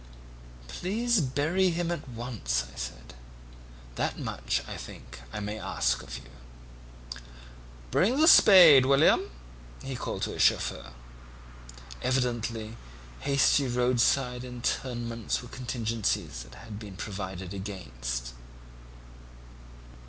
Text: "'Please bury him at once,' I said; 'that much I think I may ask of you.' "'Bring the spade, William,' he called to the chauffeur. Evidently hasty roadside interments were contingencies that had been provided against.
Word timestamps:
"'Please 0.67 1.21
bury 1.21 1.69
him 1.69 1.91
at 1.91 2.09
once,' 2.09 2.65
I 2.73 2.75
said; 2.75 3.13
'that 3.93 4.17
much 4.17 4.63
I 4.67 4.75
think 4.75 5.21
I 5.31 5.39
may 5.39 5.59
ask 5.59 6.01
of 6.01 6.17
you.' 6.17 7.19
"'Bring 7.91 8.19
the 8.19 8.27
spade, 8.27 8.87
William,' 8.87 9.29
he 9.83 9.95
called 9.95 10.23
to 10.23 10.31
the 10.31 10.39
chauffeur. 10.39 10.93
Evidently 12.01 12.77
hasty 13.19 13.67
roadside 13.67 14.43
interments 14.43 15.43
were 15.43 15.49
contingencies 15.49 16.41
that 16.41 16.55
had 16.55 16.79
been 16.79 16.97
provided 16.97 17.53
against. 17.53 18.33